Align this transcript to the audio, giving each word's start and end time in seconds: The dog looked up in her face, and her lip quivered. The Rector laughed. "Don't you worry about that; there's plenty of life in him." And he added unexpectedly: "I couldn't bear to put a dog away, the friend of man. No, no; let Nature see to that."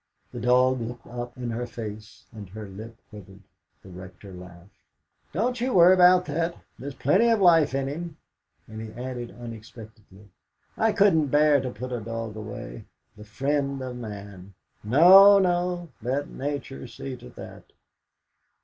The 0.31 0.39
dog 0.41 0.81
looked 0.81 1.05
up 1.05 1.37
in 1.37 1.51
her 1.51 1.67
face, 1.67 2.25
and 2.33 2.49
her 2.49 2.67
lip 2.67 2.97
quivered. 3.11 3.41
The 3.83 3.89
Rector 3.89 4.33
laughed. 4.33 4.71
"Don't 5.31 5.61
you 5.61 5.75
worry 5.75 5.93
about 5.93 6.25
that; 6.25 6.55
there's 6.79 6.95
plenty 6.95 7.29
of 7.29 7.39
life 7.39 7.75
in 7.75 7.87
him." 7.87 8.17
And 8.67 8.81
he 8.81 8.93
added 8.99 9.29
unexpectedly: 9.39 10.27
"I 10.75 10.91
couldn't 10.91 11.27
bear 11.27 11.61
to 11.61 11.69
put 11.69 11.91
a 11.91 12.01
dog 12.01 12.35
away, 12.35 12.85
the 13.15 13.23
friend 13.23 13.79
of 13.83 13.95
man. 13.95 14.55
No, 14.83 15.37
no; 15.37 15.89
let 16.01 16.29
Nature 16.31 16.87
see 16.87 17.15
to 17.17 17.29
that." 17.29 17.65